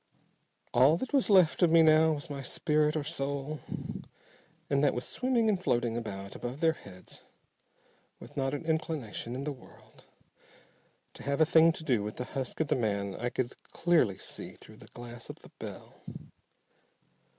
[0.73, 3.59] All that was left of me now was my spirit, or soul.
[4.67, 7.21] And that was swimming and floating about above their heads
[8.19, 10.05] with not an inclination in the world
[11.13, 14.17] to have a thing to do with the husk of the man I could clearly
[14.17, 16.01] see through the glass of the bell.